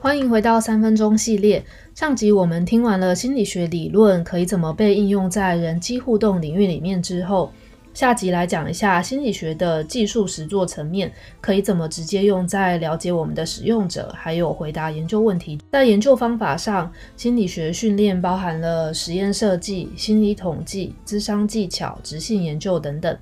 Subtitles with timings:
[0.00, 1.62] 欢迎回到三分钟系列。
[1.92, 7.50] 上集我们听完了心理学理论可以怎么被应用在人机互动领域里面之后，
[7.92, 15.58] 下集来讲一下心理学的技术实作层面可以怎么直接用在了解我们的使用者，还有回答研究问题。
[15.72, 23.18] 在研究方法上，心理学训练包含了实验设计、心理统计、智商技巧、质性研究等等。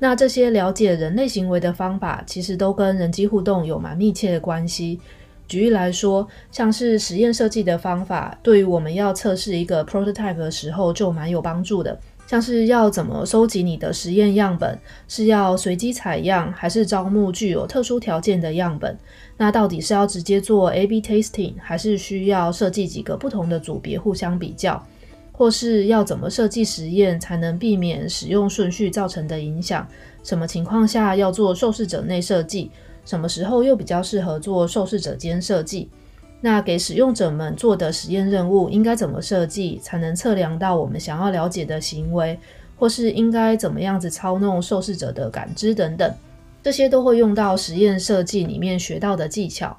[0.00, 4.98] 那这些了解人类行为的方法，其实都跟人机互动有蛮密切的关系。
[5.48, 11.98] 举例来说，像是实验设计的方法，对于我们要测试一个 prototype 的时候就蛮有帮助的。
[12.26, 18.98] 像是要怎么收集你的实验样本，是要随机采样，还是招募具有特殊条件的样本？
[19.36, 24.84] 那到底是要直接做 A/B testing，还是需要设计几个不同的组别互相比较？
[25.30, 29.86] 或是要怎么设计实验才能避免使用顺序造成的影响？
[30.24, 32.72] 什么情况下要做受试者内设计？
[33.06, 35.88] 什么时候又比较适合做受试者间设计？
[36.42, 42.38] 那给使用者们做的实验任务应该怎么设计，才能测量到我们想要了解的行为？
[42.78, 46.14] 或是应该怎么样子操弄受试者的感知等等，
[46.62, 49.74] 这些都会用到实验设计里面学到的技巧。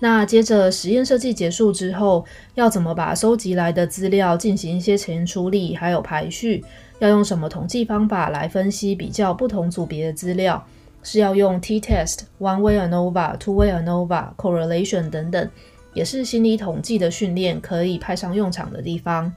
[0.00, 6.62] 那接着实验设计结束之后，要怎么把收集来的资料进行一些前处理，还有排序？
[6.98, 10.62] 要用什么统计方法来分析比较不同组别的资料？
[11.06, 15.48] 是要用 t-test、one-way ANOVA、two-way ANOVA、correlation 等等，
[15.94, 19.32] 也是心理统计的训练可以派上用场的地方。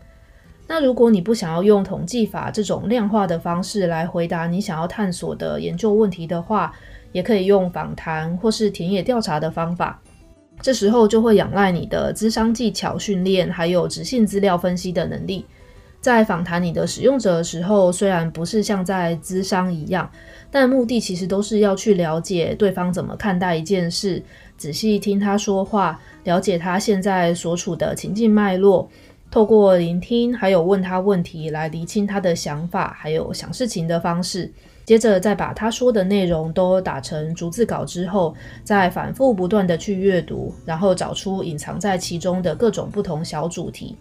[0.67, 6.73] 那如果你不想要用统计法这种量化的方式来回答你想要探索的研究问题的话，
[7.11, 10.01] 也可以用访谈或是田野调查的方法。
[10.59, 15.45] 这时候就会仰赖你的咨商技巧训练，还有直性资料分析的能力。
[16.01, 20.09] 在访谈你的使用者的时候，虽然不是像在咨商一样，
[20.49, 24.23] 但目的其实都是要去了解对方怎么看待一件事，
[24.57, 28.89] 仔细听他说话，了解他现在所处的情境脉络，
[29.29, 34.51] 透过聆听还有问他问题来厘清他的想法，还有想事情的方式。
[34.85, 38.33] 接着再把他说的内容都打成逐字稿之后，
[38.63, 43.95] 再反复不断地去阅读，然后找出隐藏在其中的各种不同小主题。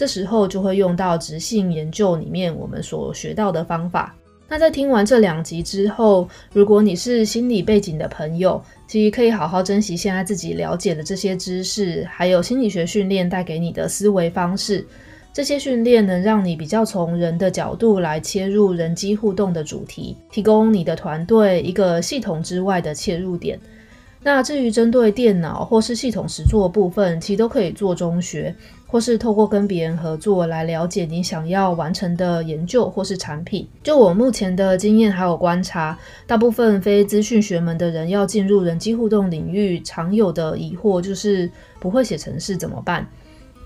[0.00, 4.16] 这时候就会用到质性研究里面我们所学到的方法。
[4.48, 14.86] 那在听完这两集之后，如果你是心理背景的朋友，其实可以好好珍惜现在自己了解的这些知识，还有心理学训练带给你的思维方式。
[15.34, 23.60] 这些训练能让你比较从人的角度来切入人机互动的主题，提供你的团队一个系统之外的切入点。
[24.22, 28.54] 那至于针对电脑或是系统实作部分，其实都可以做中学，
[28.90, 33.64] 或是透过跟别人合作来了解你想要完成的研究或是产品。
[33.84, 35.96] 就我目前的经验还有观察，
[36.26, 43.06] 大部分非资讯学门的人要进入人机互动领域，常有的疑惑就是不会写程式怎么办？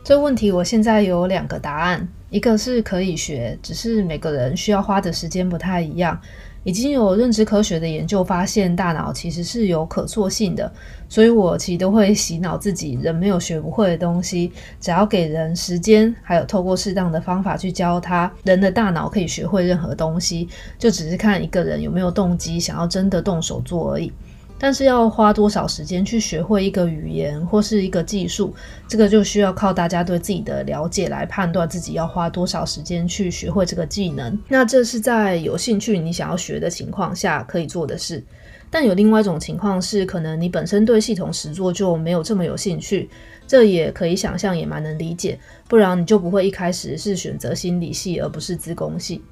[0.05, 6.21] 这问题我现在有两个答案，一个是可以学，只是每个人需要花的时间不太一样。
[6.65, 10.71] 已经有认知科学的研究发现，大脑其实是有可塑性的，
[11.09, 20.49] 所以我其实都会洗脑自己，人没有学不会的东西，只要给人时间，还有透过适当的方法去教他，人的大脑可以学会任何东西，
[20.79, 24.11] 就只是看一个人有没有动机，想要真的动手做而已。
[24.59, 28.55] 但是要花多少时间去学会一个语言或是一个技术，
[28.89, 34.39] 这个就需要靠大家对自己的了解来判断自己要花多少时间去学会这个技能。
[34.49, 38.25] 那这是在有兴趣你想要学的情况下可以做的事。
[38.71, 43.09] 但有另外一种情况是，可能你本身对系统实作就没有这么有兴趣，
[43.47, 45.39] 这也可以想象，也蛮能理解。
[45.69, 49.23] 不然你就不会一开始是选择心理系而不是资工系。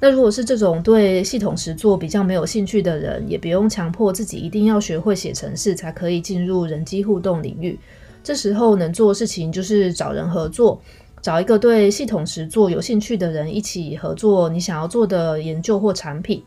[0.00, 7.78] 那如果是这种对系统实作比较没有兴趣的人，也不用强迫自己一定要学会写程式才可以进入人机互动领域。
[8.22, 10.80] 这时候能做的事情就是找人合作，
[11.20, 16.44] 找一个对系统实作有兴趣的人一起合作你想要做的研究或产品。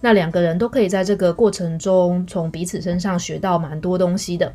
[0.00, 4.52] 那两个人都可以在这个过程中从彼此身上学到蛮多东西的。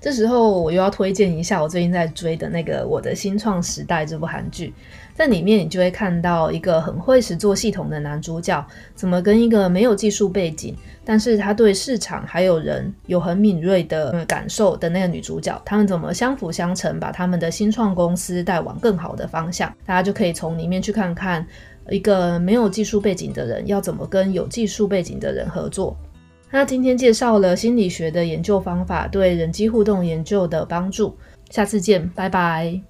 [0.00, 4.72] 这时候我又要推荐一下我最近在追的那个《我的新创时代》这部韩剧。
[5.14, 8.62] 在里面，你就会看到一个很会实作系统的男主角，
[8.94, 10.76] 怎么跟一个没有技术背景，
[11.06, 19.74] 但是他对市场还有人有很敏锐的感受的那个女主角，他们怎么相辅相成，把他们的新创公司带往更好的方向。
[19.86, 21.46] 大家就可以从里面去看看，
[21.88, 25.96] 一个没有技术背景的人要怎么跟有技术背景的人合作。
[26.56, 31.14] 那今天介绍了心理学的研究方法对人机互动研究的帮助，
[31.50, 32.80] 下次见，拜拜。